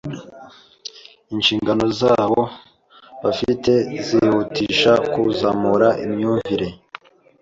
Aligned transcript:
inshingano 1.33 1.85
zabo 1.99 2.41
bafi 3.21 3.51
te 3.63 3.75
zihutisha 4.05 4.91
kuzamura 5.11 5.87
imyumvire, 6.05 6.67